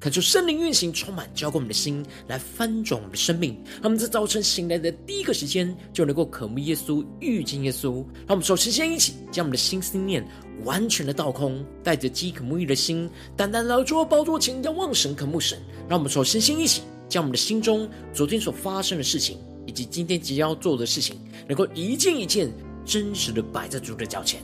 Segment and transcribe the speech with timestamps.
[0.00, 3.62] 恳求圣灵运行，充满浇灌我们的心，来翻转我们的生命。
[3.82, 7.96] 他们在早晨醒来的第一个时间，就能够渴慕耶稣、遇见耶稣。
[8.26, 10.26] 让我们首先先一起将我们的心思念
[10.64, 15.58] 完全的倒空，带着饥渴沐浴的心，单单来到宝座前，仰望神、渴慕神。
[15.86, 22.50] 让我们首先先一起将我们的心中昨天所发生的事情，以及今天即将要做的事情，能够一件一件
[22.86, 24.40] 真实的摆在主的脚前。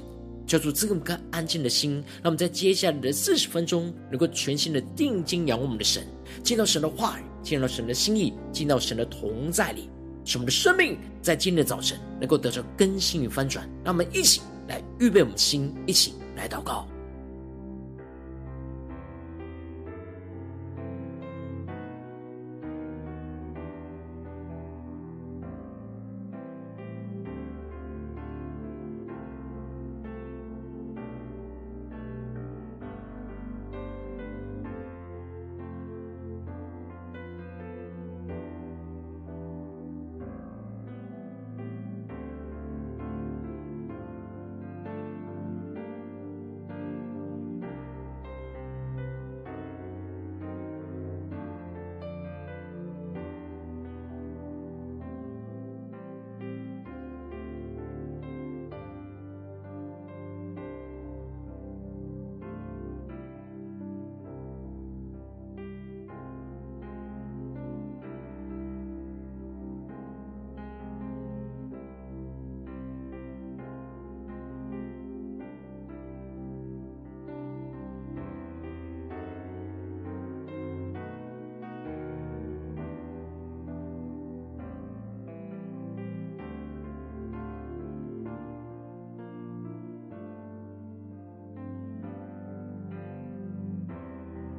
[0.47, 6.07] 叫做这个安静的心，让我们在接下来的四十分钟，能够全心的定睛仰望我们的神，
[6.43, 9.91] 见到神的话语，见到神的心意，见到神的同在里，
[10.25, 13.69] 使我们的生命在今天的早晨能够得到更新与翻转。
[13.85, 16.87] 让我们一起来预备我们的心，一起来祷告。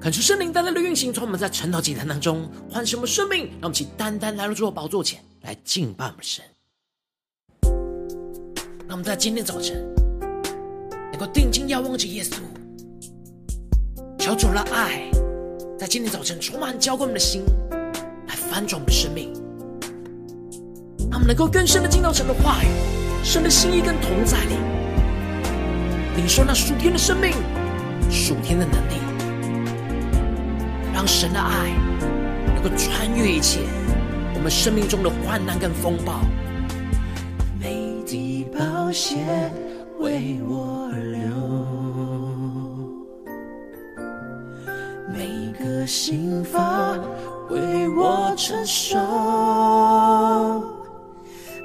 [0.07, 6.45] 恳求圣灵单单的运行，从我们在晨祷祭坛当中唤醒我们生命，让我们起单单来到主的宝座前来敬拜我们神。
[8.87, 9.85] 让我们在今天早晨
[11.11, 12.37] 能够定睛仰望着耶稣，
[14.17, 15.11] 求主的爱
[15.77, 17.43] 在今天早晨充满浇灌我们的心，
[18.29, 19.33] 来翻转我们的生命，
[21.11, 22.67] 让我们能够更深的进到神的话语、
[23.25, 24.55] 神的心意跟同在里，
[26.15, 27.33] 领受那属天的生命、
[28.09, 29.06] 属天的能力。
[30.97, 31.69] 让神的爱
[32.55, 33.59] 能够穿越一切
[34.33, 36.21] 我们生命中的患难跟风暴。
[37.61, 39.15] 每滴宝血
[39.99, 41.21] 为我而流，
[45.13, 46.99] 每个心房
[47.51, 48.97] 为我承受，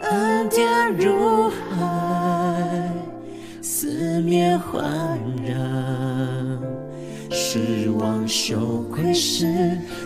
[0.03, 2.93] 恩典如海，
[3.63, 5.55] 四面环绕。
[7.31, 9.47] 失望羞愧时，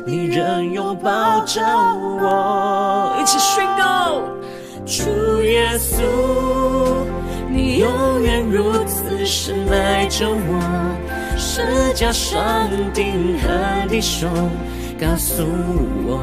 [0.07, 3.15] 你仍拥抱着我。
[3.21, 4.23] 一起宣告：
[4.87, 6.01] 主耶稣，
[7.51, 10.97] 你永远如此深爱着我。
[11.37, 11.62] 十
[11.95, 14.27] 架上钉痕的手，
[14.99, 15.45] 告诉
[16.06, 16.23] 我，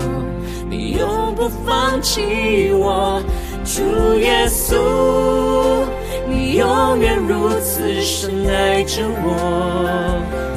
[0.67, 3.21] 你永不放弃我。
[3.63, 3.81] 主
[4.19, 5.85] 耶稣，
[6.27, 10.52] 你永远如此深爱着我。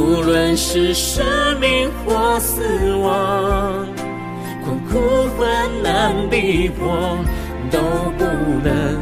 [0.00, 1.22] 无论是生
[1.60, 2.62] 命或死
[2.94, 3.86] 亡，
[4.64, 5.46] 困苦患
[5.82, 7.18] 难逼迫，
[7.70, 7.78] 都
[8.16, 8.24] 不
[8.64, 8.98] 能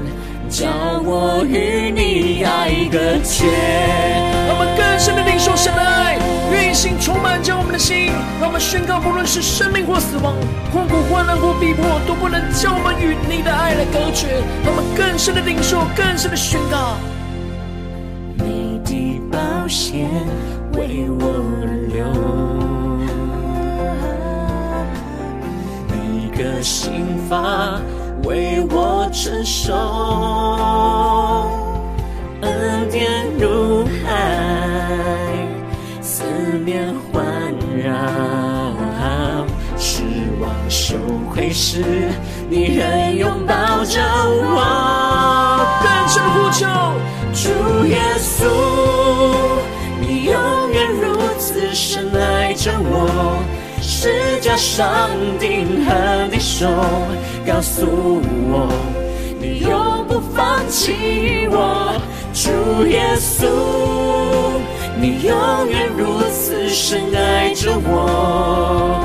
[0.48, 0.66] 叫
[1.04, 3.46] 我与你爱隔绝。
[4.48, 6.18] 让我们更深的领受神的爱，
[6.52, 8.10] 运行充满着我们的心。
[8.40, 10.34] 让我们宣告，不论是生命或死亡，
[10.72, 14.42] 困苦患难或逼迫，都不能叫我们与你的爱来隔绝。
[14.64, 16.96] 让我们更深的领受，更深的宣告。
[18.36, 20.04] 每滴宝血。
[20.78, 21.22] 为我
[21.60, 22.06] 而流，
[25.88, 25.92] 每
[26.36, 27.82] 个心房
[28.22, 29.74] 为我承受，
[32.42, 34.08] 恩典如海，
[36.00, 36.22] 四
[36.64, 37.92] 面环绕，
[39.76, 40.04] 失
[40.40, 40.94] 望羞
[41.34, 41.82] 愧时，
[42.48, 44.62] 你仍拥抱着我，
[45.82, 46.64] 更深呼求，
[47.32, 47.50] 主
[47.88, 48.46] 耶稣。
[51.72, 53.42] 深爱着我，
[53.80, 56.66] 十架上钉痕的手
[57.46, 57.86] 告诉
[58.50, 58.68] 我，
[59.40, 62.00] 你永不放弃我。
[62.34, 63.46] 主耶稣，
[65.00, 69.00] 你永远如此深爱着我，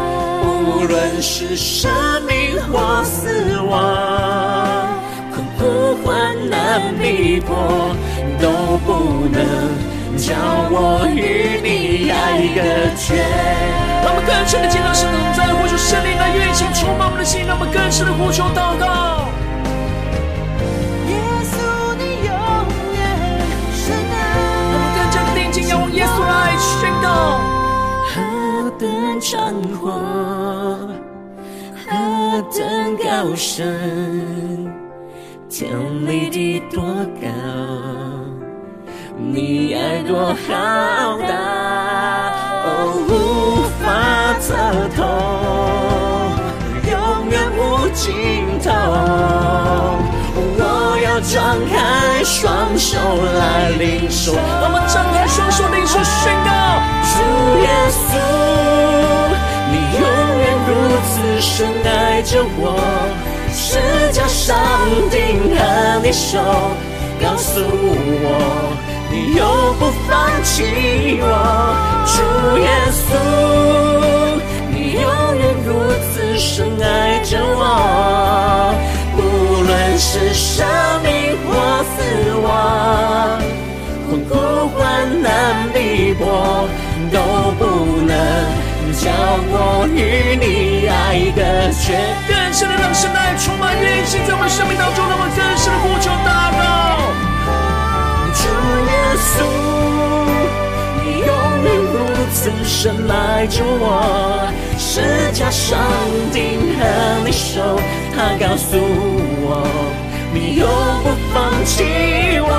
[0.66, 1.92] 无论是生
[2.28, 5.00] 命或死亡，
[5.34, 7.96] 困苦患难逼迫
[8.39, 9.93] 都不能。
[10.18, 10.33] 叫
[10.69, 12.62] 我与你爱隔
[12.98, 13.24] 绝。
[14.04, 17.45] 让我们更深的见到神的同在，呼求圣灵来运行，充满我们的心。
[17.45, 19.30] 让我们更深的呼求祷告。
[21.07, 21.15] 耶
[21.48, 21.56] 稣，
[21.98, 22.31] 你永
[22.94, 23.01] 远
[23.71, 24.13] 深爱。
[24.71, 27.39] 我们更加的定睛仰望耶稣来宣告。
[28.13, 28.19] 何
[28.77, 28.83] 等
[29.19, 29.92] 长阔，
[31.88, 31.89] 何
[32.51, 32.60] 等
[32.98, 34.71] 高深，
[35.50, 35.71] 天
[36.06, 36.83] 离地多
[37.21, 37.27] 高。
[39.31, 41.34] 你爱多浩大，
[42.66, 42.68] 哦，
[43.08, 43.84] 无法
[44.40, 44.54] 测
[44.96, 45.00] 透，
[46.92, 46.94] 永
[47.30, 48.04] 远无尽
[48.62, 48.70] 头。
[50.60, 50.62] 我
[51.04, 52.98] 要张开双手
[53.40, 54.36] 来领受，我
[54.88, 56.52] 张开双手领受宣告。
[57.10, 57.16] 主
[57.62, 58.12] 耶稣，
[59.72, 60.04] 你永
[60.40, 60.72] 远如
[61.08, 61.50] 此深
[61.86, 62.64] 爱着我，
[63.52, 63.80] 十
[64.12, 64.58] 架上
[65.10, 66.38] 钉痕的手
[67.22, 68.74] 告诉我。
[69.13, 69.45] 你永
[69.77, 71.27] 不放弃我，
[72.10, 72.18] 主
[72.57, 72.68] 耶
[72.98, 73.13] 稣，
[74.71, 75.06] 你永
[75.38, 75.69] 远如
[76.01, 78.74] 此深爱着我，
[79.15, 79.21] 无
[79.62, 80.65] 论是生
[81.04, 81.54] 命或
[81.94, 82.01] 死
[82.42, 82.48] 亡，
[84.10, 84.33] 困苦
[84.75, 86.68] 患难逼迫
[87.12, 87.19] 都
[87.60, 87.62] 不
[88.01, 88.18] 能
[88.98, 89.12] 叫
[89.48, 90.92] 我与你爱
[91.36, 91.39] 隔
[91.80, 91.94] 绝。
[92.27, 96.83] 更深的让神爱充满运行在我们生命当中，让我们更深的呼求祷告。
[102.45, 105.00] 如此深爱着我，十
[105.31, 105.80] 架上
[106.34, 106.84] 钉和
[107.25, 107.80] 你手，
[108.13, 109.63] 他告诉我，
[110.34, 110.68] 你永
[111.04, 111.86] 不放弃
[112.42, 112.51] 我。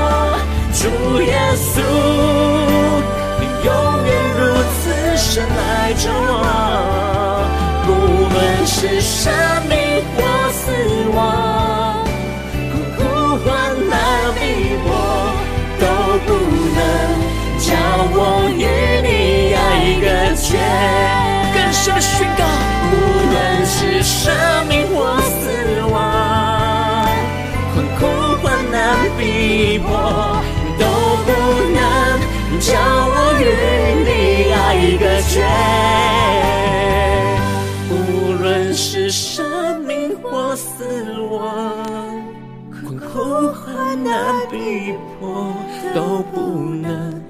[0.72, 0.88] 主
[1.20, 1.82] 耶稣，
[3.38, 3.68] 你永
[4.06, 4.10] 远
[4.40, 4.42] 如
[4.72, 4.80] 此
[5.18, 7.44] 深爱着我，
[7.86, 7.90] 无
[8.32, 9.30] 论是生
[9.68, 9.76] 命
[20.44, 20.58] 绝。
[21.54, 22.44] 更深的宣告，
[22.92, 22.94] 无
[23.32, 24.32] 论是生
[24.68, 25.32] 命或死
[25.90, 25.94] 亡，
[27.72, 28.00] 困苦
[28.42, 28.78] 患难
[29.18, 29.88] 逼迫，
[30.78, 30.82] 都
[31.24, 31.28] 不
[31.74, 31.80] 能
[32.60, 33.42] 叫我与
[34.04, 34.10] 你
[34.52, 34.56] 爱
[34.98, 35.34] 隔绝。
[37.90, 37.92] 无
[38.42, 38.44] 论
[38.74, 39.90] 是生命
[40.22, 40.84] 或死
[41.30, 41.34] 亡。
[42.70, 43.02] 困苦
[43.52, 43.64] 患
[44.04, 44.12] 难
[44.50, 45.54] 逼迫
[45.94, 46.40] 都不
[46.82, 47.23] 能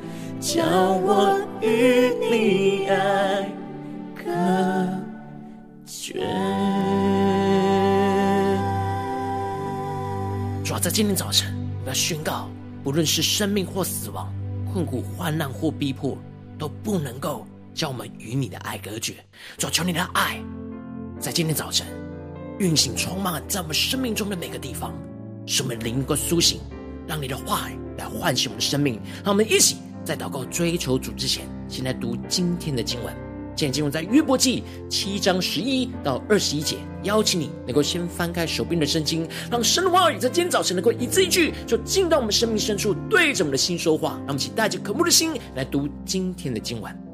[0.54, 3.52] 叫我与你爱
[4.14, 4.22] 隔
[5.84, 6.12] 绝。
[10.62, 11.52] 主要在今天早晨，
[11.82, 12.48] 我要宣告，
[12.84, 14.32] 不论是生命或死亡，
[14.72, 16.16] 困苦患难或逼迫，
[16.56, 19.14] 都不能够叫我们与你的爱隔绝。
[19.58, 20.40] 主要求你的爱，
[21.18, 21.84] 在今天早晨
[22.60, 24.94] 运行，充满在我们生命中的每个地方。
[25.46, 26.60] 使我们灵能够苏醒，
[27.08, 29.00] 让你的话语来唤醒我们的生命。
[29.24, 33.14] 让我们一起在祷告追求主之前，先来读今天的经文。
[33.56, 36.76] 今天经文在约伯记七章十一到二十一节。
[37.04, 44.12] 邀请你能够先翻开手边的圣经，让神的话语在今天早晨能够一字一句，就进到我们生命深处，对着我们的心说话。
[44.26, 47.13] 让我们一起带着渴慕的心来读今天的经文。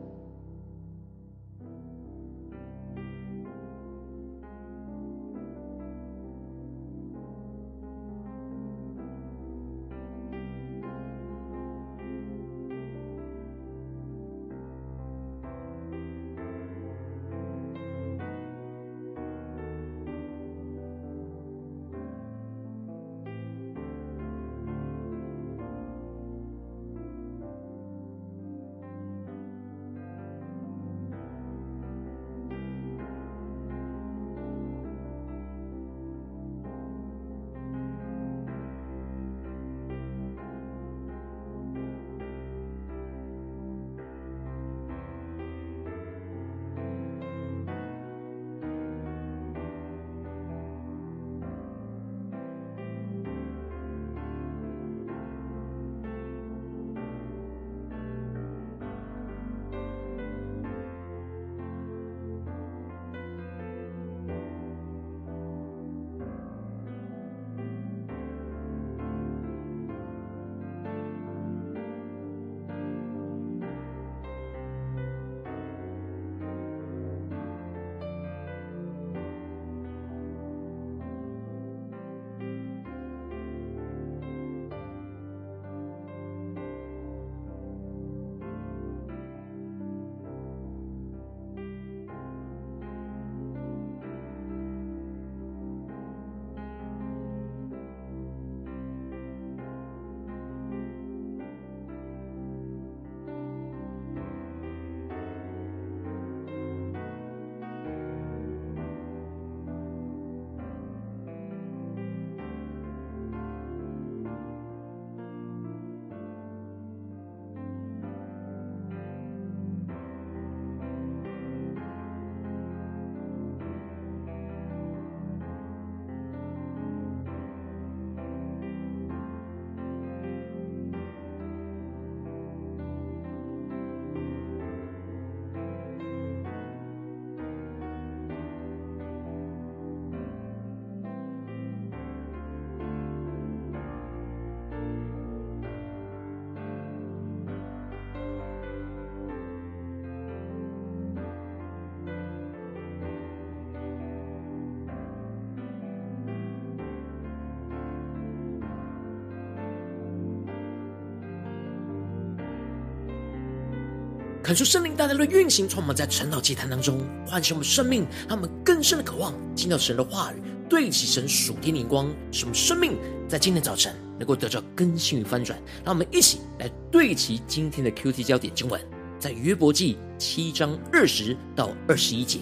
[164.50, 175.56] 恳求圣灵大大的运行，充满在晨祷祭坛当中，唤醒我们生命，让我们更深的渴望进到神的话语，对齐神属天灵光，使我们生命在今天早晨能够得到更新与翻转。
[175.84, 178.80] 让我们一起来对齐今天的 QT 焦点经文，
[179.20, 182.40] 在约伯记七章二十到二十一节：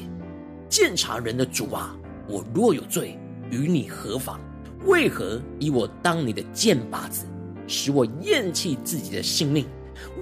[0.67, 1.95] 鉴察人的主啊，
[2.27, 3.19] 我若有罪，
[3.51, 4.41] 与你何妨？
[4.87, 7.27] 为何以我当你的箭靶子，
[7.67, 9.67] 使我厌弃自己的性命？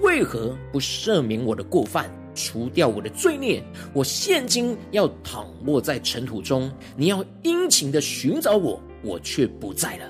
[0.01, 3.63] 为何不赦免我的过犯，除掉我的罪孽？
[3.93, 10.05] 我现今要躺卧在尘土中，你要殷勤的寻找我，我却不在了。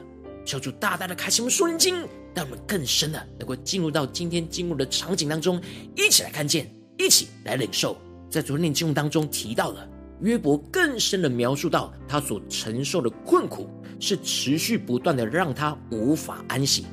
[0.46, 1.96] 求主大大的开启我们属灵经，
[2.34, 5.62] 让我们更深的能够进入到今天经文的场景当中，
[5.96, 7.98] 一起来看见，一起来领受。
[8.30, 9.88] 在昨天经文当中提到了
[10.22, 13.70] 约伯更深的描述到他所承受的困苦
[14.00, 16.86] 是持续不断的，让他无法安息。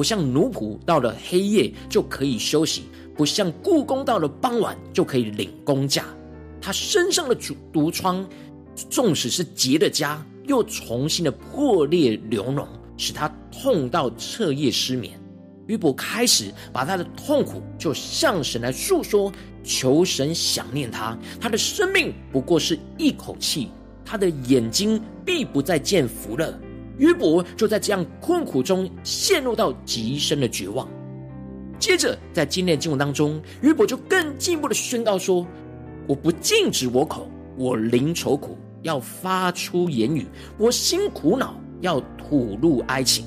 [0.00, 6.06] 不像奴仆到了黑夜就可以休息，不像雇工到了傍晚就可以领工价。
[6.58, 7.36] 他身上的
[7.70, 8.26] 毒疮，
[8.88, 10.16] 纵使是结了痂，
[10.46, 12.66] 又重新的破裂流脓，
[12.96, 15.20] 使他痛到彻夜失眠。
[15.66, 19.30] 约伯开始把他的痛苦就向神来诉说，
[19.62, 21.14] 求神想念他。
[21.38, 23.68] 他的生命不过是一口气，
[24.02, 26.58] 他的眼睛必不再见福了。
[27.00, 30.86] 约伯就在这样困苦中陷入到极深的绝望。
[31.78, 35.46] 接着，在今天的经文当中，约伯就更进一步的宣告说
[36.06, 37.26] ：“我不禁止我口，
[37.56, 40.24] 我灵愁苦，要发出言语；
[40.58, 43.24] 我心苦恼，要吐露哀情。”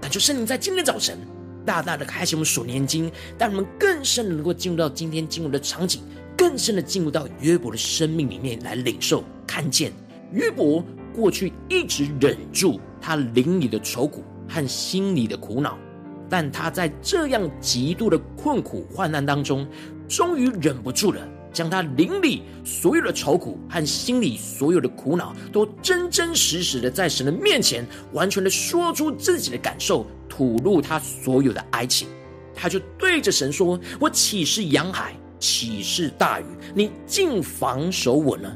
[0.00, 1.18] 但就圣灵在今天早晨
[1.66, 6.00] 大大的开启我们所念经，让我们更深的能够进入到今天经文的场景，
[6.38, 9.92] 更深的进入到约伯的生命里面来领受、看见
[10.32, 10.82] 约伯
[11.14, 12.80] 过去一直忍住。
[13.00, 15.78] 他灵里的愁苦和心里的苦恼，
[16.28, 19.66] 但他在这样极度的困苦患难当中，
[20.08, 21.20] 终于忍不住了，
[21.52, 32.06] 将他灵里所有的愁苦和心里所有的苦恼，都真真实实的在神的面前，完全的说出自己的感受，吐露他所有的哀情。
[32.54, 36.44] 他就对着神说：“我岂是洋海，岂是大鱼？
[36.74, 38.54] 你竟防守我呢？”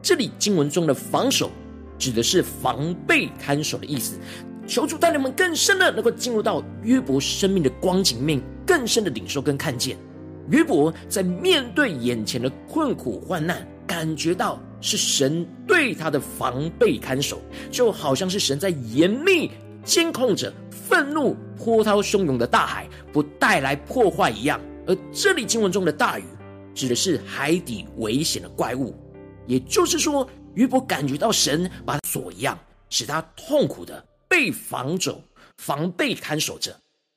[0.00, 1.50] 这里经文中的防守。
[1.98, 4.18] 指的是防备看守的意思，
[4.66, 9.96] 求主带领我们更深的能够进入到约伯生命的光景面，更深的领受跟看见。
[10.50, 19.50] 约伯在面对眼前的困苦患难，感觉到是神对他的防备看守，就好像是神在严密
[19.84, 24.60] 监控着愤怒波涛汹涌的大海，不带来破坏一样。
[24.86, 26.24] 而这里经文中的大鱼，
[26.74, 28.94] 指的是海底危险的怪物，
[29.46, 30.28] 也就是说。
[30.54, 32.58] 约伯感觉到神把他锁一样，
[32.88, 35.20] 使他痛苦的被防走、
[35.58, 36.74] 防备看守着。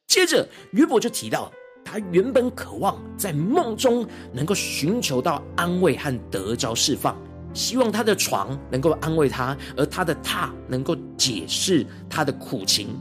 [0.08, 1.52] 接着，约伯就提到，
[1.84, 7.16] 他原本渴望在梦中能够寻求到安慰和得着释放，
[7.54, 12.98] 希望他的床能够安慰他，而他的榻能够解释他的苦情。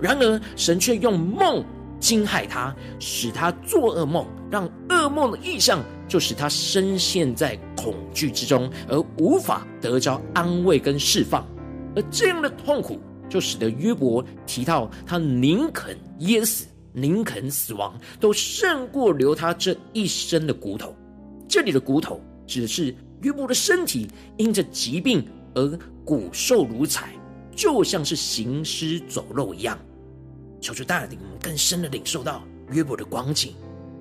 [0.00, 1.64] 然而，神却用梦
[2.00, 5.82] 惊骇他，使他做噩梦，让噩梦的意象。
[6.08, 11.46] 就使他深陷在恐惧之中，而无法得着安慰跟释放，
[11.94, 20.94] 而这样的痛苦，就使得约伯提到他宁肯噎死，宁肯死亡，都胜过留他这一身的骨头。
[21.48, 27.12] 这里的骨头指的是约伯的身体因着疾病而骨瘦如柴，
[27.54, 29.78] 就像是行尸走肉一样。
[30.60, 33.54] 求主带领更深的领受到约伯的光景。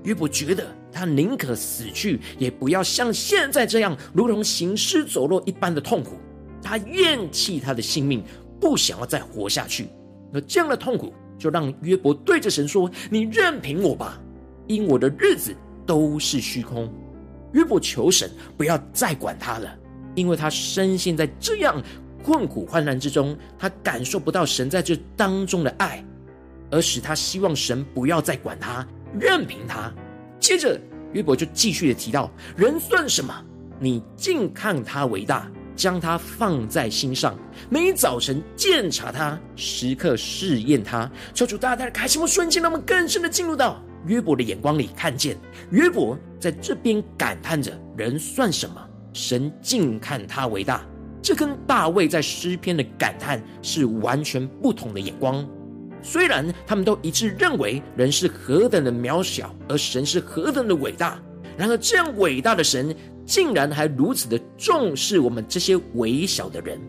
[0.05, 6.17] 约伯觉得他宁可死去，也不要像现在这样如同行尸走肉一般的痛苦。
[6.61, 8.23] 他厌弃他的性命，
[8.59, 9.89] 不想要再活下去。
[10.31, 14.19] 那这样的痛苦，就让约伯对着神说：“你任凭我吧，
[14.67, 16.91] 因我的日子都是虚空。”
[17.53, 19.75] 约伯求神不要再管他了，
[20.15, 21.81] 因为他深陷在这样
[22.23, 26.03] 困苦患难之中，他感受不到神在这当中的爱，
[26.69, 28.85] 而使他希望神不要再管他。
[29.19, 29.91] 任凭他。
[30.39, 30.79] 接着，
[31.13, 33.33] 约伯就继续的提到：人算什么？
[33.79, 37.37] 你竟看他为大，将他放在心上，
[37.69, 41.09] 每早晨鉴察他，时刻试验他。
[41.33, 45.37] 求主大大的开启我瞬间，让我们更深的进入到约伯的眼光里，看见
[45.71, 48.75] 约伯在这边感叹着：人算什么？
[49.11, 50.85] 神竟看他为大。
[51.21, 55.43] 这跟大卫在诗篇的感叹是完全不同的眼光。
[56.05, 61.19] 虽然他们都一致认为人是何等的渺小，而神是何等的伟大，
[61.57, 62.95] 然而这样伟大的神
[63.25, 66.79] 竟然还如此的重视我们这些微小的人。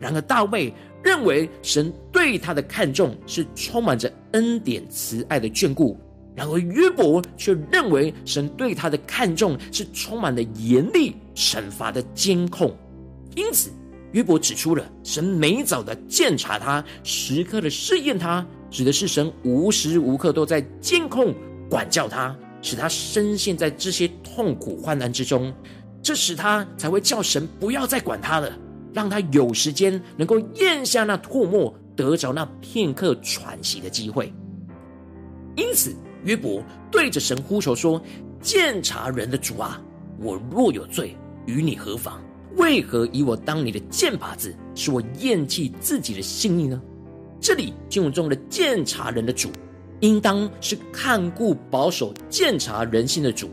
[0.00, 0.72] 然而大卫
[1.02, 5.98] 认为神对他的看重是充满着恩典慈爱的眷顾，
[6.34, 12.74] 然而约伯却认为神对他的看重是充满了严厉惩罚的监控，
[13.34, 13.70] 因此
[14.16, 21.34] 约伯指出了神每早的鉴察他，时刻的试验他，指的是神无时无刻都在监控
[21.68, 25.52] 管教他，使他深陷在这些痛苦患难之中，
[26.00, 28.50] 这使他才会叫神不要再管他了，
[28.90, 34.32] 让他有时间能够咽下那唾沫，得着那片刻喘息的机会。
[35.56, 35.94] 因此。
[36.24, 38.02] 约伯对着神呼求说
[38.42, 39.80] ：“鉴察人的主啊，
[40.18, 42.20] 我若有罪，与你何妨？
[42.56, 46.80] 为何以我当你的箭靶子，使我厌弃自己的性命呢？”
[47.40, 49.50] 这里经文中的鉴察人的主，
[50.00, 53.50] 应当是看顾保守、鉴察人心的主。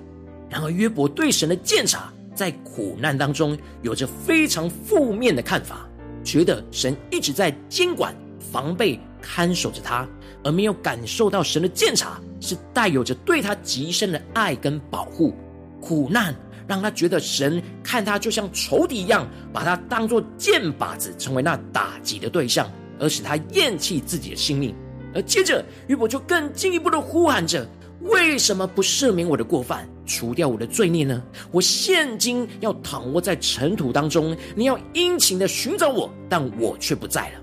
[0.49, 5.87] 然而约伯对神的鉴察，在苦难当中有着非常负面的看法，
[6.23, 10.07] 觉得神一直在监管、防备、看守着他。
[10.45, 15.33] 而没有感受到神的鉴察是带有着对他极深的爱跟保护，
[15.79, 16.35] 苦难
[16.67, 24.75] 让他觉得神看他就像仇敌一样，把他当作箭靶子，成为那打击的对象，而使他厌弃自己的性命。
[25.13, 27.69] 而接着约伯就更进一步的呼喊着：
[28.01, 31.21] 为什么不赦免我的过犯，除掉我的罪孽呢？
[31.51, 37.39] 我现今要躺卧在尘土当中，你要殷勤的寻找我，但我却不在了。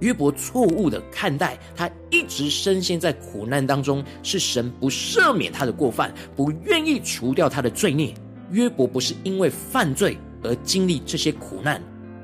[0.00, 8.12] 约伯错误的看待他一直深陷在苦难当中，是神不赦免他的过犯，不愿意除掉他的罪孽。
[8.56, 11.78] 约伯不是因为犯罪而经历这些苦难，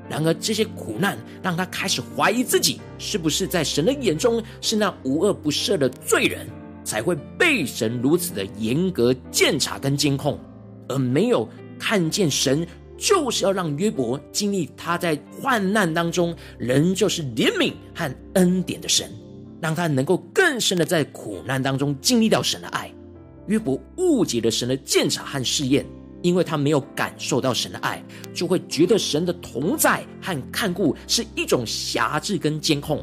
[0.09, 6.47] 然而这些苦难让他开始怀疑自己是不是在神的眼中是那无恶不赦的罪人，
[6.83, 10.39] 才会被神如此的严格鉴察跟监控，
[10.89, 12.67] 而没有看见神。
[12.95, 19.11] 就是要让约伯经历他在患难当中，仍旧是怜悯和恩典的神，
[19.59, 22.89] 让他能够更深的在苦难当中经历到神的爱。
[23.47, 25.85] 约伯误解了神的鉴察和试验，
[26.23, 32.99] 因为他没有感受到神的爱，就会觉得神的同在和看顾是一种辖制跟监控。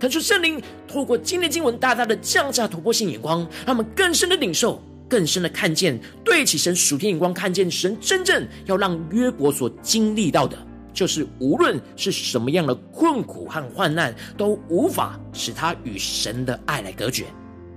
[0.00, 4.82] 恳求圣灵透过今天经文大大的降下突破性眼光，让我们更深的领受。
[5.08, 10.56] 更深的看见，对起神属天眼光，看见神真正要让约伯所经历到的，
[10.94, 17.26] 就是无论是什么样的困苦和患难，都无法使他与神的爱来隔绝。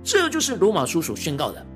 [0.02, 1.66] 这就是罗马书所宣告的。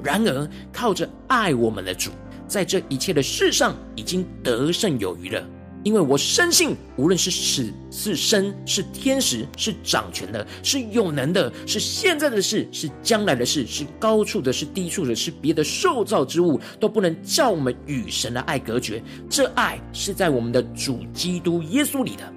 [0.00, 2.12] 然而，靠着爱我们的主，
[2.50, 5.46] 在这一切的事上已经得胜有余了。
[5.84, 19.02] 因为我深信，无论是死是生，是天使，是掌权的，是有能的，是现在的事，是将来的事，是高处的，是低处的，是别的受造之物，都不能叫我们与神的爱隔绝。
[19.30, 22.30] 这爱是在我们的主基督耶稣里的。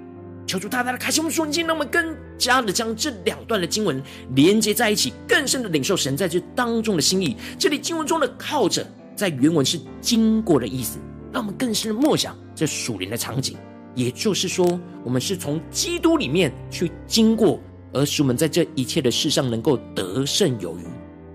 [0.46, 4.02] 求主大大的开启我们属灵经，让我们更加的将这两段的经文
[4.34, 7.36] 连接在一起，更深的领受神在这当中的心意。
[7.58, 10.98] 这里经文中的“靠着”在原文是经过的意思。
[11.32, 13.56] 让我们更深默想这属灵的场景，
[13.96, 17.58] 也就是说，我们是从基督里面去经过，
[17.92, 20.82] 而使我们在这一切的事上能够得胜有余。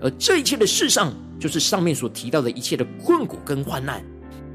[0.01, 4.01] 而这一切的事上，就是上面所提到的一切的困苦跟患难，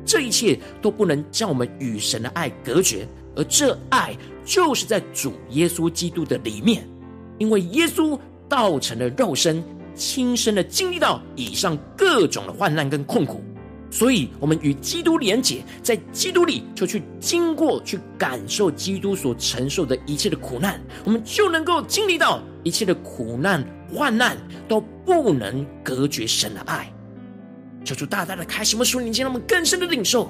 [0.06, 3.06] 这一切都不能将我们与神的爱隔绝。
[3.37, 6.88] 而这爱就是在主耶稣基督的里面，
[7.37, 9.62] 因为耶稣道成了肉身，
[9.94, 13.42] 亲身的经历到以上各种的患难跟困苦。
[13.90, 26.92] 所以，我们与基督连结，在基督里就去经过、去感受基督所承受的一切的苦难，我们就能够经历到一切的苦难、患难都不能隔绝神的爱。
[27.85, 30.28] 求主大大的开什么属灵，让我们更深的领受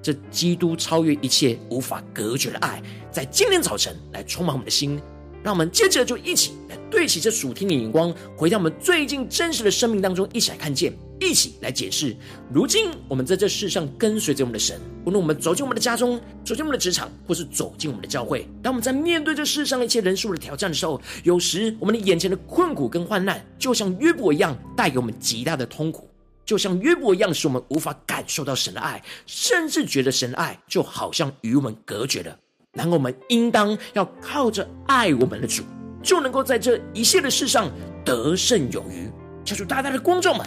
[0.00, 4.98] 这基督超越一切、无法隔绝的爱，在今天早晨来充满我们的心。
[5.42, 10.92] 让我们接着就一起来对齐这属天的眼光，回到我们最近真实的生命当中，一起来看见。
[11.20, 12.16] 一起来解释，
[12.52, 26.08] 如今我们在这世上跟随着我们的神，无论我们走进我们的家中，走进我们的职场，或是走进我们的教会，当我们在面对这世上一切人数的挑战的时候，有时我们的眼前的困苦跟患难，就像约伯一样，带给我们极大的痛苦；
[26.44, 32.36] 就像约伯一样，使我们无法感受到神的爱，甚至觉得神的爱就好像与我们隔绝了。
[32.72, 35.62] 然后我们应当要靠着爱我们的主，
[36.02, 37.70] 就能够在这一切的事上
[38.04, 39.10] 得胜有余。
[39.44, 40.46] 求主大大的光照们。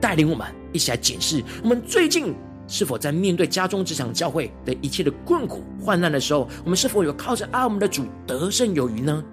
[0.00, 2.34] 带领我们一起来检视，我们最近
[2.68, 9.24] 是否在面对家中、职场、教会的一切的困苦、患难的时候，我们是否有靠着爱我们的主得胜有余呢？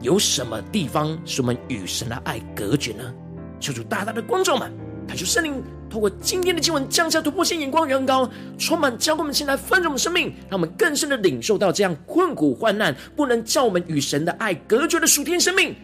[0.00, 3.12] 有什么地方是我们与神的爱隔绝呢？
[3.60, 4.72] 求主大大的光照们，
[5.16, 14.24] 求圣灵透过今天的经文降下突破性眼光，远高充满教灌我们，前来翻转我们生命，让我们更深的领受到这样困苦患难不能叫我们与神。
[14.24, 15.74] 的爱隔绝的属天生命。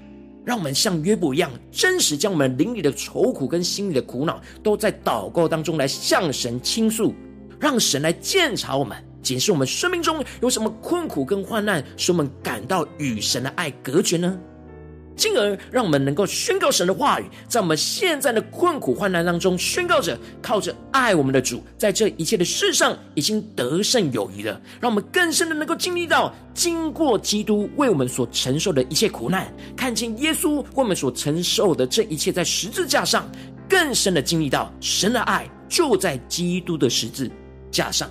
[0.45, 6.61] 让我们像约伯一样，真实将我们灵里的愁苦跟心里的苦恼，都在祷告当中来向神。
[6.61, 7.15] 倾诉，
[7.59, 8.03] 让神。
[8.03, 13.43] 来鉴察我们，检视我们生命中有什么困苦跟患难，使我们感到与神。
[13.43, 14.39] 的爱隔绝呢？
[15.17, 24.61] 进而让我们能够宣告神的话语，在我们现在的困苦患难当中，宣告着靠着爱我们的主，在这一切的事上已经得胜有余了。
[24.81, 33.31] 让我们更深的能够经历到，经过基督为我们所承受的一切苦难，看见耶稣为我们所承受的这一切，在十字架上
[33.69, 37.31] 更深的经历到神的爱就在基督的十字
[37.71, 38.11] 架上。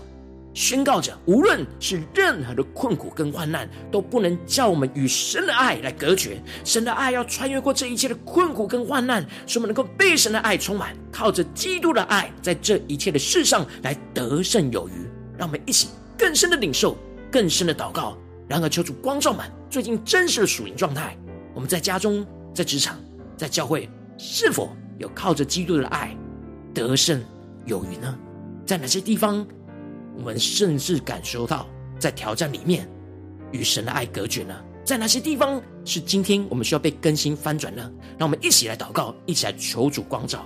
[0.53, 6.41] 宣告着，无论是任何的困苦跟患难，都不能叫我们与神的爱来隔绝。
[6.63, 14.91] 神的爱要穿越过这一切的困苦跟患难，使我们能够被神的爱充满，靠着基督的爱，在这一切的事上来得胜有余。
[15.37, 16.95] 让我们一起更深的领受，
[17.31, 18.15] 更深的祷告。
[18.47, 21.17] 然而，求主光照满最近真实的属灵状态。
[21.55, 22.99] 我们在家中、在职场、
[23.35, 26.15] 在教会，是否有靠着基督的爱
[26.73, 27.23] 得胜
[27.65, 28.15] 有余呢？
[28.65, 29.45] 在哪些地方？
[30.15, 31.67] 我们甚至感受到，
[31.99, 32.87] 在挑战里面
[33.51, 34.55] 与神的爱隔绝呢？
[34.85, 37.91] 在哪些地方是今天我们需要被更新翻转呢？
[38.17, 40.45] 让我们一起来祷告，一起来求主光照。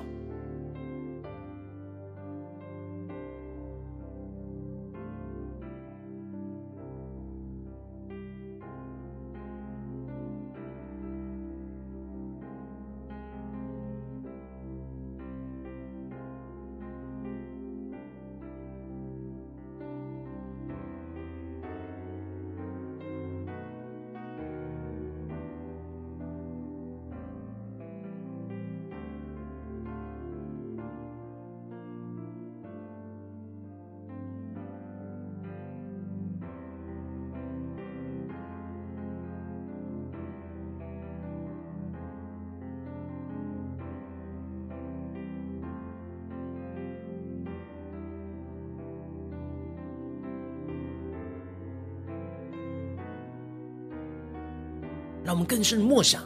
[55.70, 56.24] 是默想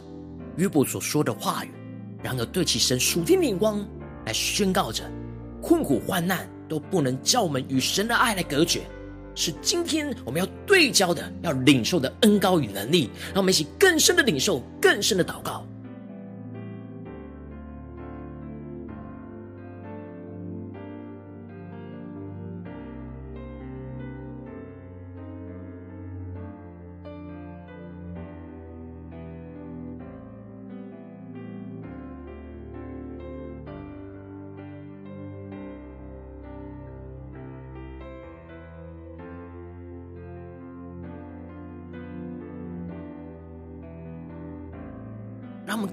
[0.58, 1.69] 约伯所说的话语，
[2.21, 3.84] 然而对其神属天的眼光
[4.23, 5.04] 来宣告着：
[5.63, 8.82] 困苦患难都不能叫我们与神的爱来隔绝，
[9.34, 13.10] 是今天我们要对焦的、要领受的恩高与能力。
[13.34, 15.65] 让我们一起更深的领受、更深的祷告。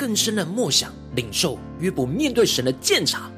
[0.08, 3.30] 更深的默想、领受约伯面对神的鉴察，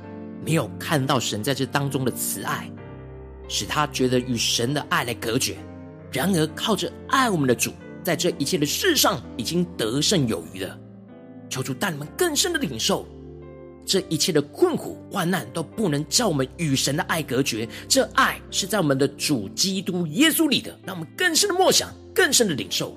[0.46, 2.70] 没有看到神在这当中的慈爱，
[3.48, 5.56] 使他觉得与神的爱来隔绝。
[6.12, 7.72] 然而靠着爱我们的主，
[8.04, 10.78] 在这一切的事上已经得胜有余了。
[11.48, 13.04] 求主带你们更深的领受，
[13.84, 17.68] 这一切的困苦患难都不能叫我们与神的爱隔绝。
[17.88, 20.78] 这爱是在我们的主基督耶稣里的。
[20.86, 22.96] 让我们更深的默想，更深的领受。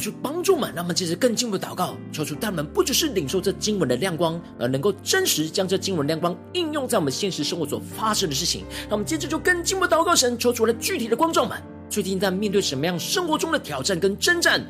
[0.00, 1.96] 求帮助们，让我们接着更进一步祷告。
[2.10, 8.64] 求主他们不只是领受这经文的亮光，而能够真实将这经文亮光应用在我们现实生活所发生的事情。
[8.88, 14.64] 那我们接着就更进一步祷告神，求主来具体的光照们，最近在面对什么样生活中的挑战跟征战？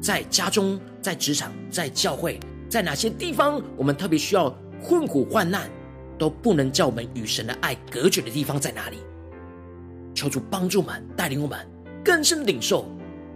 [0.00, 4.50] 在家中、在职场、在教会，在哪些地方我们特别需要
[4.82, 5.70] 困苦患难，
[6.18, 8.96] 都不能叫我们与神的爱隔绝的地方在哪里？
[10.12, 11.58] 求主帮助们，带领我们
[12.04, 12.84] 更深领受，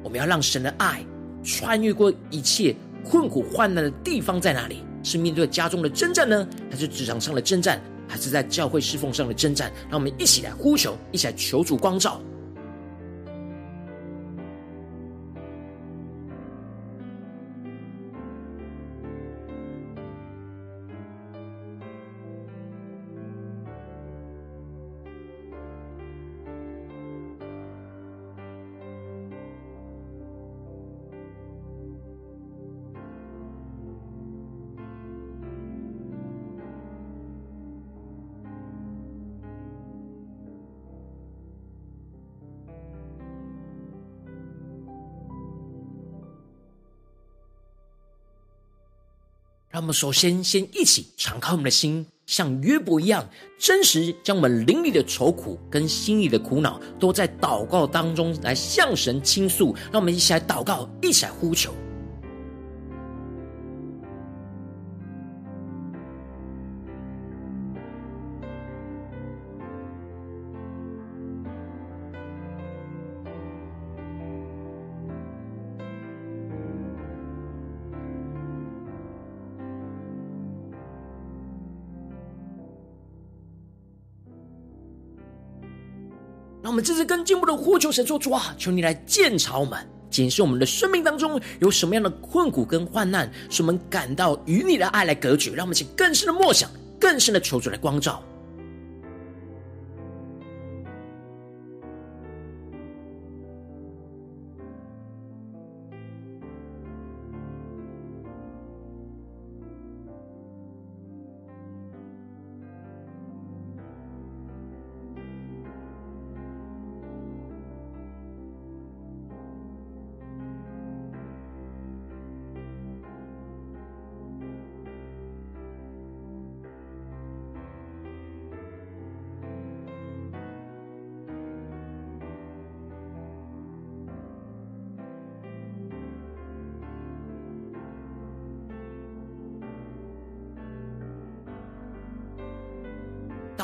[0.03, 1.07] 我们要让神的爱。
[1.47, 4.83] 穿越过一切困苦患难的地方在哪里？
[5.05, 9.73] 是面对家中的征战呢，还是职场上的征战，还是在教会侍奉上的征战？
[9.89, 12.21] 让我们一起来呼求，一起来求主光照。
[49.77, 59.77] 让我们首先先一起敞开我们的心，像约伯一样真实，将我们灵里的愁苦跟心里的苦恼，都在祷告当中来向神倾诉。
[59.93, 61.75] 让我们一起来祷告，一起来呼求。
[86.87, 89.77] 这次更进一步的呼求神说：主啊，求你来鉴察我们，
[90.09, 95.51] 检视我们的生命当中有什么样的困苦跟患难，使我们感到与你的爱来隔绝。
[95.51, 96.71] 让我们请更深的默想，
[97.01, 98.23] 更深的求主来光照。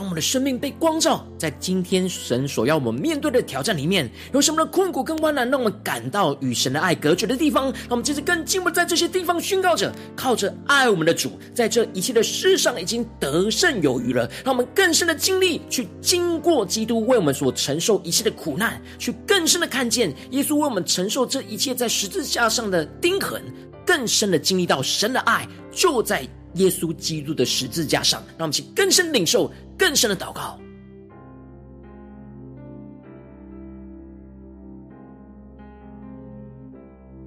[0.03, 7.67] 当我们的生命被光照，在今天神所要我们面对的挑战里面，有什么的困苦跟患难，让我们感到与神的爱隔绝的地方？
[7.67, 14.29] 让我们接着更进一步在这些地方宣告着，靠着爱我们的主，在这一切的事上已经得胜有余了。
[14.45, 23.41] 让我们更深的经历，去经过基督为我们所承受一切的苦难，去更深的看见耶稣为我们承受这一切在十字架上的钉痕，
[23.87, 26.29] 更深的经历到神的爱就在。
[26.55, 30.59] 耶稣基督的十字架上，让我们去更深领受、更深的祷告，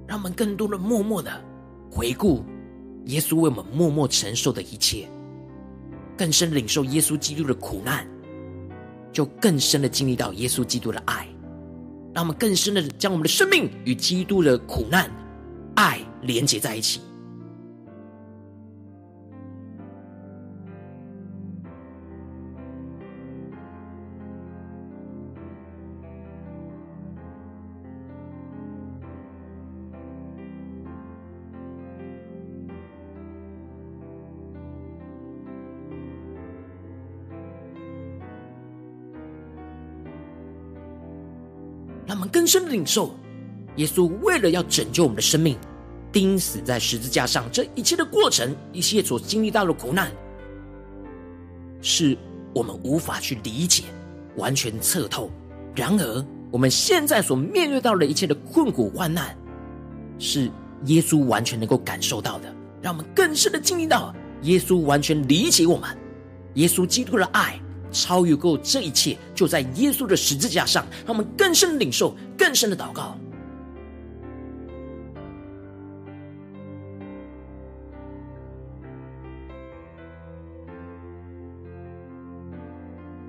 [0.06, 1.42] 让我们更多的默默的
[1.90, 2.44] 回顾
[3.06, 5.08] 耶稣为我们默默承受的一切，
[6.16, 8.06] 更深领受耶稣基督的苦难，
[9.12, 11.26] 就更深的经历到耶稣基督的爱，
[12.14, 15.10] 让我们更深的将我们的生命与基督的苦难、
[15.74, 17.00] 爱连接在一起。
[42.46, 43.14] 深领受，
[43.76, 45.58] 耶稣为了要拯救我们的生命，
[46.12, 50.10] 钉死在十字架上，这一切的过程，一切所经历到的苦难，
[51.82, 52.16] 是
[52.54, 53.84] 我们无法去理解、
[54.36, 55.30] 完全测透。
[55.74, 59.36] 然而，我们现在所面对到的一切的困苦患难，
[60.18, 60.50] 是
[60.84, 62.54] 耶稣完全能够感受到的。
[62.80, 65.90] 让我们更深的经历到，耶稣完全理解我们，
[66.54, 67.60] 耶稣基督的爱。
[67.96, 73.16] 超越过这一切，就在耶稣的十字架上，让我们更深的领受，更深的祷告，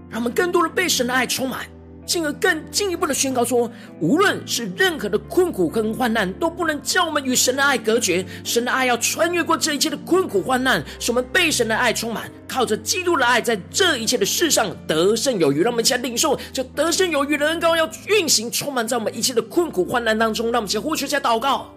[0.09, 1.65] 让我们更多的被神的爱充满。
[2.07, 8.25] 进而更进一步的宣告说，无论是任何的困苦跟患难，都不能叫我们与神的爱隔绝。
[8.45, 15.61] 神的爱要穿越过这一切的困苦患难，使我们被神的爱充满，靠着基督的爱，在这一切的事上得胜有余。
[15.61, 20.49] 让我们一起来领受这得胜有余的恩膏，要运行充满在我们一切的困苦患难当中。
[20.51, 21.76] 让我们一起呼求，下祷告。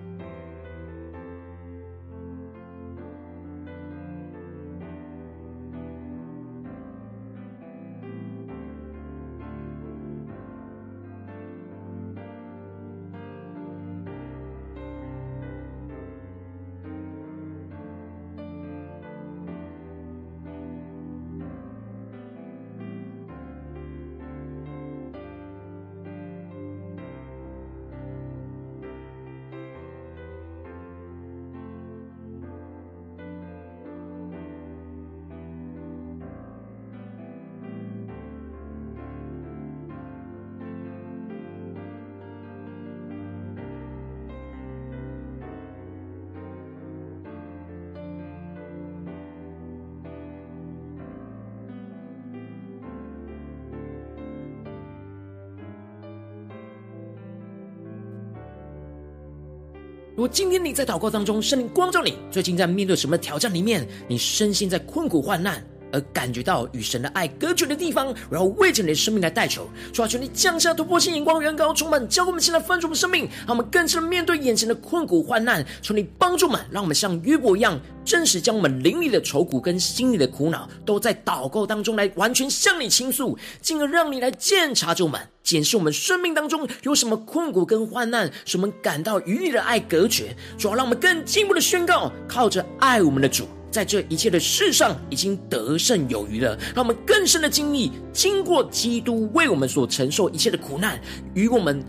[60.21, 63.87] 如果今天你在祷告当中，圣灵光照你，最近在面对什么挑战里面？
[64.07, 75.65] 你深陷在困苦患难，而感觉到与神的爱隔绝的地方，然后为着你的生命来代求，主啊，求你降下突破性眼光，远高充满，教我们现在翻转我们生命，让我们更深的面对眼前的困苦患难。
[75.81, 90.35] 求你帮助我们，让我们像约伯一样，真实将我们灵里的愁苦跟心里的苦恼，都在祷告当中来完全向你倾诉，进而让你来鉴察着我们，检视我们生命当中有什么困苦跟患难，使我们感到与你的爱隔绝。
[90.57, 93.47] 主要让我们更进一步的宣告，靠着爱我们的主。
[93.71, 96.57] 在这一切的事上，已经得胜有余了。
[96.75, 100.99] 让我们更深的经历，经过基督为我们所承受一切的苦难，
[101.33, 101.83] 与我们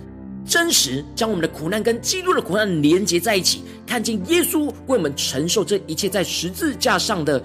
[0.46, 7.42] 真实将我们的苦难跟基督的苦难连接在一起，看见耶稣为我们承受这一切在十字架上的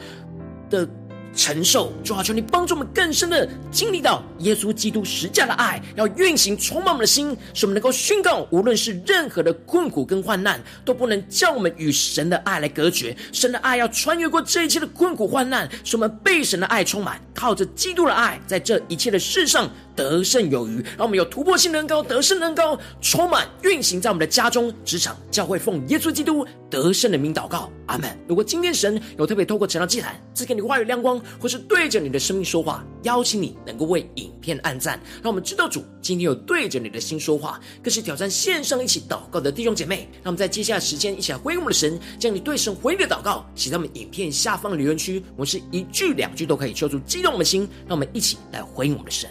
[0.69, 0.89] 的。
[1.35, 13.15] 承受，主啊，求你帮助我们更深的经历到耶稣基督实架的爱，要运行充满我们的心，使我们能够宣告，无论是任何的困苦跟患难，都不能叫我们与神的爱来隔绝。
[13.31, 20.81] 神的爱要穿越过这一切的困苦患难，使我们被神的爱充满，靠着基督的爱，在这一切的事上得胜有余。
[20.95, 28.17] 让我们有突破性的恩膏，得胜的恩膏，充满运行在我们的家中、职场、教会，奉耶稣基督得胜的名祷告，阿门。
[28.27, 40.07] 如果今天神有特别透过晨祷祭坛赐给你话语亮光，或是对着你的生命说话，邀请你能够为影片按赞，让我们知道主今天有对着你的心说话，更是挑战线上一起祷告的弟兄姐妹。
[40.23, 49.29] 让我们在接下来时间一起来回应我们的神，将你对神回应的祷告写在我们影片下方的留言区，我们是一句两句都可以说出激动的心，让我们一起来回应我们的神。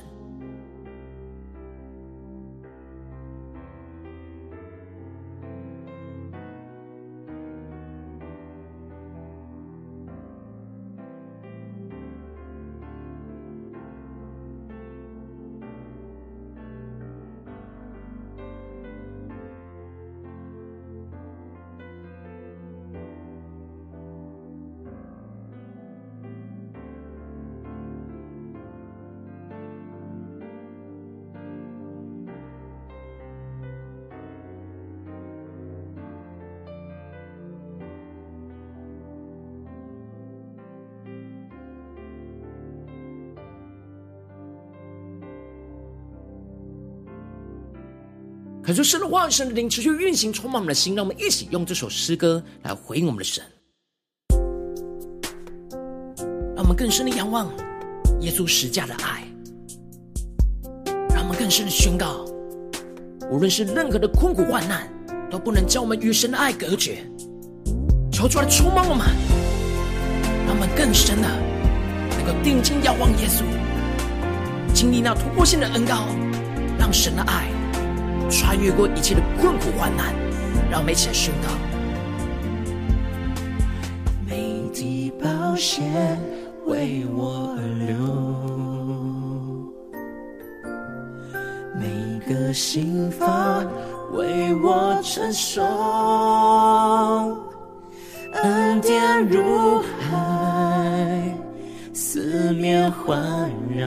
[48.67, 50.97] 可是神的话语、神的灵持续运行，充满我们的心。
[50.97, 53.45] 让我们一起用这首诗歌来回应我们的神，
[56.57, 57.49] 让我们更深的仰望
[58.23, 59.23] 耶稣十架的爱，
[61.15, 62.25] 让我们更深的宣告：
[63.31, 64.93] 无论是任何的困苦患难，
[65.31, 67.09] 都不能将我们与神的爱隔绝。
[68.11, 69.07] 求主来触摸我们，
[70.45, 71.29] 让我们更深的
[72.17, 73.45] 能够定睛仰望耶稣，
[74.75, 76.09] 经历那突破性的恩膏，
[76.81, 77.56] 让神的爱。
[78.29, 80.15] 穿越过一切的困苦患难，
[80.71, 81.49] 让我们一起来宣告。
[84.29, 85.83] 每滴宝血
[86.67, 87.97] 为我而流，
[91.79, 91.87] 每
[92.27, 93.65] 个心房
[94.13, 95.63] 为我承受，
[98.43, 101.33] 恩典如海，
[101.93, 103.87] 四面环绕。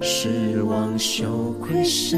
[0.00, 1.24] 失望羞
[1.60, 2.16] 愧时，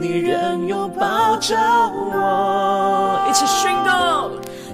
[0.00, 3.26] 你仍拥抱着我。
[3.28, 4.30] 一起宣告，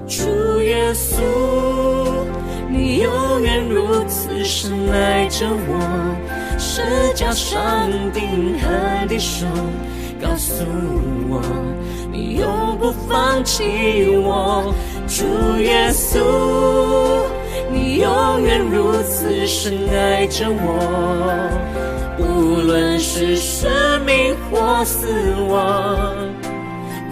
[0.06, 1.20] 主耶稣，
[2.70, 6.16] 你永远如此深爱着我。
[6.58, 6.82] 十
[7.14, 7.58] 架上
[8.12, 9.46] 钉痕的手
[10.20, 10.64] 告诉
[11.28, 11.40] 我，
[12.10, 14.74] 你永不放弃我。
[15.06, 15.24] 主
[15.60, 16.20] 耶稣，
[17.70, 21.48] 你永远如此深爱着我，
[22.18, 23.70] 无论是生
[24.04, 25.06] 命或死
[25.48, 26.14] 亡，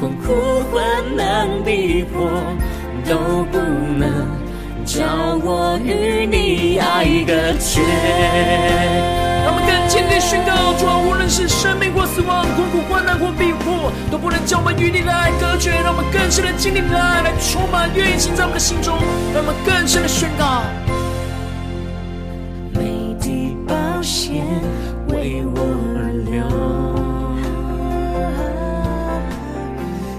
[0.00, 2.28] 困苦患难逼迫
[3.08, 3.58] 都不
[3.96, 4.26] 能
[4.84, 5.04] 叫
[5.44, 7.80] 我与你爱隔绝。
[9.44, 15.70] 让我们更坚定宣告：主啊，无论是生命或死亡，困苦患难或逼迫，都不能将我们与你的爱隔绝。
[15.70, 18.98] 让我们更深的经历你的爱，来充满运行在我们的心中。
[19.32, 20.66] 让我们更深的宣告：
[25.26, 25.58] 为我
[25.96, 26.38] 而流，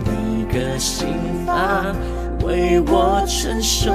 [0.03, 1.07] 你个心
[1.45, 1.95] 房
[2.43, 3.93] 为我承受，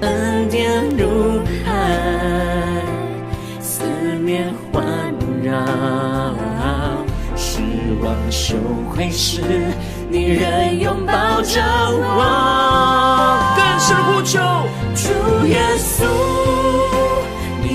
[0.00, 1.70] 恩典如海。
[7.36, 7.62] 失
[8.02, 8.56] 望羞
[8.92, 9.40] 愧时，
[10.08, 12.18] 你仍拥抱着我。
[13.54, 14.40] 更深的呼求，
[14.96, 16.04] 主耶稣，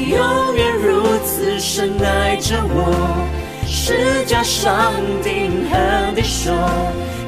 [0.10, 3.28] 永远如此深爱着我。
[3.68, 4.94] 十架上
[5.24, 6.52] 钉痕的手，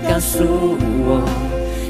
[0.07, 1.21] 告诉我，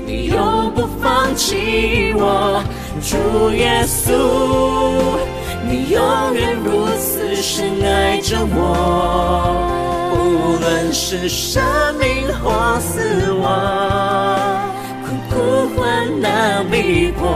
[0.06, 2.64] 你永不放弃我。
[3.02, 5.28] 主耶稣。
[5.70, 6.02] 你永
[6.34, 9.68] 远如此深爱着我，
[10.14, 11.62] 无论是生
[12.00, 14.62] 命或死亡，
[15.04, 17.28] 困苦患难逼迫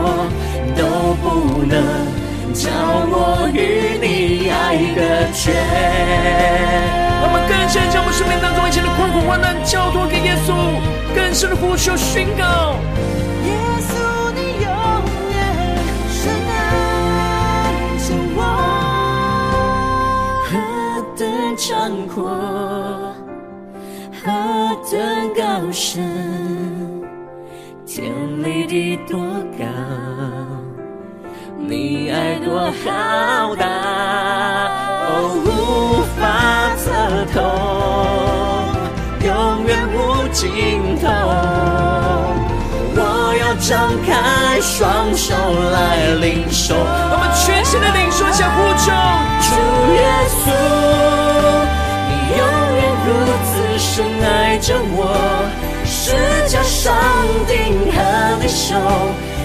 [0.74, 1.76] 都不能
[2.52, 5.52] 叫我与你爱的绝。
[7.24, 10.54] 我们更深将我们生命当中一切的困苦患难交托给耶稣，
[11.14, 12.74] 更深的呼求宣告。
[21.54, 22.24] 长阔
[24.24, 24.32] 何
[24.90, 24.98] 等
[25.34, 26.02] 高深，
[27.86, 29.18] 天离地多
[29.56, 29.64] 高，
[31.64, 33.64] 你爱多浩大，
[35.06, 36.90] 哦，无法测
[37.32, 37.38] 透，
[39.24, 39.30] 永
[39.64, 39.96] 远无
[40.32, 41.06] 尽头。
[42.94, 42.98] 我
[43.40, 45.32] 要张开双手
[45.70, 48.90] 来领受，我们全心的领受，向呼求
[49.46, 49.54] 主
[49.94, 50.02] 耶
[50.42, 50.50] 稣。
[52.08, 52.42] 你永
[52.74, 53.08] 远如
[53.46, 55.00] 此深爱着我，
[55.84, 56.10] 十
[56.48, 56.92] 架上
[57.46, 57.96] 钉和
[58.42, 58.74] 你手，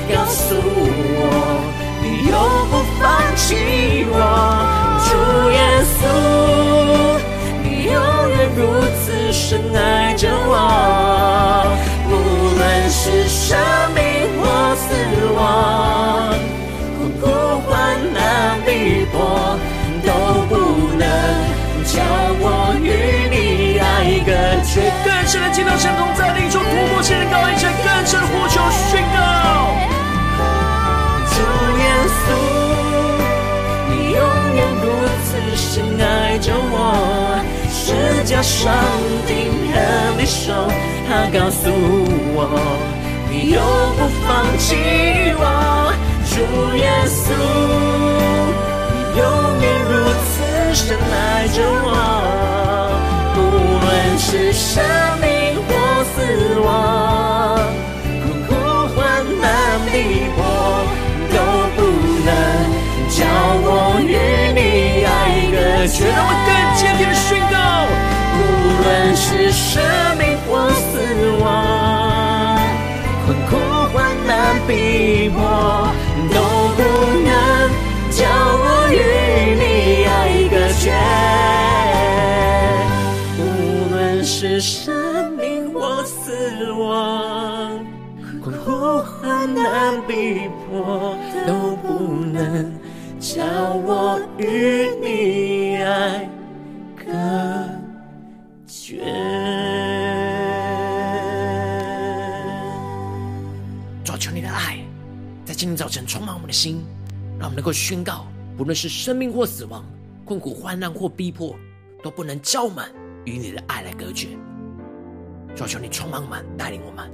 [0.09, 1.61] 告诉我，
[2.38, 4.15] 永不放弃我。
[5.07, 5.09] 主
[5.49, 5.57] 耶
[5.97, 5.99] 稣，
[7.63, 7.97] 你永
[8.29, 8.59] 远如
[9.01, 9.41] 此深
[9.73, 10.53] 爱着我，
[12.07, 12.11] 无
[12.57, 13.57] 论是生
[13.95, 13.99] 命
[14.38, 14.43] 或
[14.75, 14.85] 死
[15.35, 15.38] 亡，
[16.97, 17.23] 困苦
[17.65, 17.71] 患
[18.13, 18.15] 难
[18.65, 18.69] 逼
[19.11, 19.15] 迫，
[20.05, 20.09] 都
[20.47, 20.53] 不
[20.95, 21.01] 能
[21.85, 21.95] 叫
[22.39, 22.45] 我
[22.83, 22.85] 与
[23.31, 23.38] 你。
[25.03, 29.76] 更深的敬拜，神同在，领受突破性的高一层，更深的呼求宣告。
[32.07, 32.31] 耶稣，
[33.89, 34.21] 你永
[34.55, 34.85] 远如
[35.25, 36.73] 此深爱着我，
[37.69, 37.83] 十
[38.23, 38.73] 架上
[39.27, 39.29] 钉
[39.73, 39.75] 痕
[40.17, 40.53] 的手，
[41.05, 41.69] 他告诉
[42.33, 42.39] 我，
[43.29, 43.59] 你永
[43.97, 44.25] 不放
[44.57, 44.65] 弃
[45.37, 45.43] 我。
[46.31, 46.35] 主
[46.77, 47.27] 耶稣，
[48.93, 49.21] 你永
[49.61, 49.93] 远如
[50.23, 50.35] 此
[50.73, 51.13] 深爱
[51.49, 51.87] 着我。
[53.35, 53.37] 不
[53.83, 53.85] 论
[54.17, 54.71] 是生
[55.19, 55.27] 命
[55.67, 55.69] 或
[56.15, 56.15] 死
[56.61, 56.65] 亡，
[65.88, 66.03] 爱隔绝。
[66.09, 67.55] 让我更坚定的宣告，
[68.35, 68.41] 无
[68.83, 69.81] 论是生
[70.17, 70.83] 命或死
[71.41, 71.47] 亡，
[73.25, 73.55] 困苦
[73.93, 73.95] 患
[74.27, 74.29] 难
[74.67, 75.39] 逼迫，
[76.33, 76.35] 都
[76.75, 76.79] 不
[77.23, 77.31] 能
[78.11, 78.95] 叫我与
[79.55, 79.63] 你
[80.05, 80.11] 爱
[80.49, 80.91] 隔绝。
[83.39, 83.41] 无
[83.93, 87.79] 论是生命或死亡，
[88.43, 91.15] 困苦患难逼迫，
[91.47, 91.88] 都不
[92.25, 92.76] 能
[93.38, 93.43] 叫
[93.75, 96.27] 我与你爱
[96.95, 97.05] 隔
[98.65, 98.97] 绝。
[104.03, 104.79] 主求你的爱，
[105.45, 106.83] 在今天早晨充满我们的心，
[107.38, 108.25] 让我们能够宣告，
[108.57, 109.85] 不论是生命或死亡，
[110.25, 111.55] 困苦患难或逼迫，
[112.01, 112.89] 都不能叫满。
[113.25, 114.29] 与你的爱来隔绝，
[115.55, 117.07] 求求你充满我们，带领我们。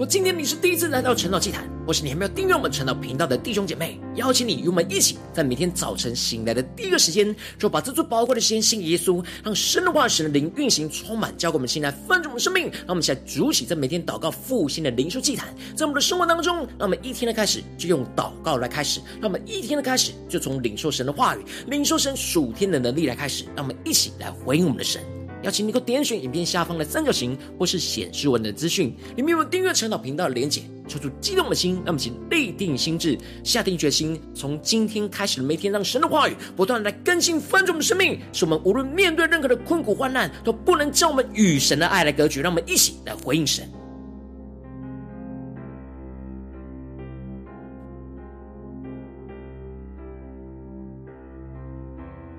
[0.00, 12.70] 如果今天你是第一次来到晨祷祭坛，或是你还没有订阅我们晨祷频道的弟兄姐妹，邀请你与我们一起，在每天早晨醒来的第一个时间，就把这最宝贵的时间献给耶稣，让神的话、神的灵运行充满，交给我们心来丰盛我们生命。
[12.72, 25.02] 让我们现在主起在每天祷告复兴的灵修祭坛，在我们的生活当中，让我们一天的开始就用祷告来开始，让我们一天的开始就从领受神的话语、领受神属天的能力来开始，让我们一起来回应我们的神。
[25.42, 30.62] 邀请你能够点选影片下方的三角形，或是显示文的资讯，里面有订阅陈老频道的连结。
[30.86, 42.42] 抽出激动的心，让我们请立定心智，下定决心，从今天开始每天，让神的话语不断来更新翻转我们的生命，使我们无论面对任何的困苦患难，都不能将我们与神的爱来隔绝。
[42.42, 43.70] 让我们一起来回应神。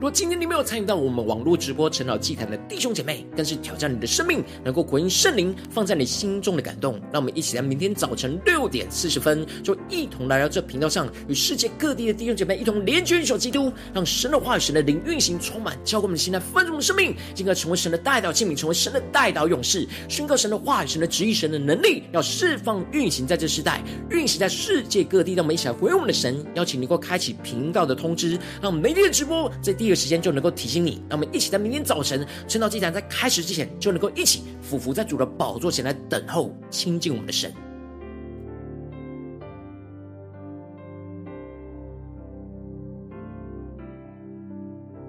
[0.02, 7.00] 若今天你没有参与到我们网络直播晨祷祭坛的弟兄姐妹，更是挑战你的生命，能够回应圣灵放在你心中的感动。
[7.14, 25.36] 让我们一起在明天早晨六点四十分，就一同来到这频道上，与世界各地的弟兄姐妹一同联结、一手基督，让神的话语、神的灵运行充满，教灌我们的心来丰盛我们的生命，进而成为神的代祷器皿，成为神的代祷勇士，宣告神的话语、神的旨意、神的能力，要释放运行在这时代，运行在世界各地。
[25.36, 29.91] 让我们一起来回应我们的神，邀请你能够开启频道的通知，让我们每天的直播在第。
[29.92, 37.54] 这个时间就能够提醒你，让我们一起在明天早晨晨祷祭坛在开始之前，就能够一起俯伏在主的宝座前来等候亲近我们的神。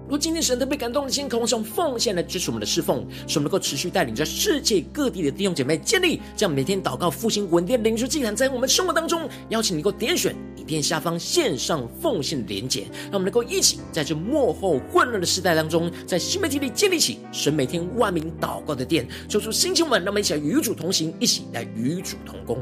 [0.03, 22.57] 如果今天神特别感动的心，渴望用奉献来支持我们的侍奉，使我们能够持续带领着世界各地的弟兄姐妹建立这样每天祷告复兴稳定灵修祭坛，在我们生活当中，邀请你能够点选影片下方线上奉献的连结，让我们能够一起在这幕后混乱的时代当中，在新媒体里建立起神每天万名祷告的殿，求出星球们，让我们一起来与主同行，一起来与主同工。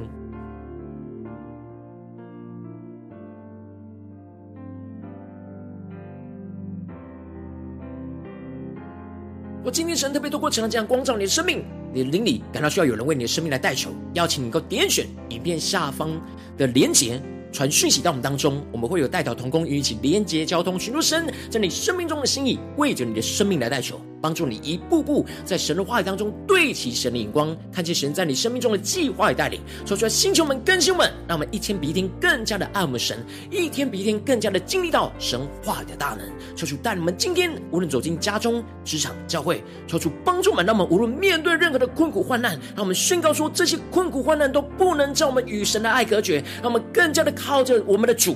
[9.64, 16.20] 我今天神特别透过晨祷这样光照你的生命，你的灵里感到需要有人为你的生命来代求，邀请你能够点选影片下方
[16.58, 17.22] 的连结，
[17.52, 24.00] 传讯息到我们当中，我们会有代表同工与你一起连接交通，寻求神在你生命中的心意，为着你的生命来代求。
[24.22, 29.60] 帮助你一步步在神的话语当中对齐神的眼光，看见神在你生命中的计划与带领。
[29.86, 33.18] 说出来，星球们、更新们，让我们一天比一天更加的爱我们神，
[33.50, 36.20] 一天比一天更加的经历到神话语的大能。
[36.56, 48.36] 求主带你们今天无论走进家中、职场、教会，求主帮助们，让我们无论面对任何的困苦患难，让我们宣告说，这些困苦患难都不能将我们与神的爱隔绝，让我们更加的靠着我们的主。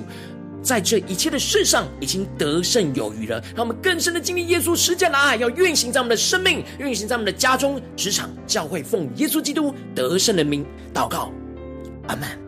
[0.65, 3.39] 在这一切的事上，已经得胜有余了。
[3.55, 11.31] 让我们更深的经历耶稣施加的爱，要运行在我们的生命，运行在我们的家中、职场、教会，奉耶稣基督得胜的名祷告，
[12.07, 12.44] 阿门。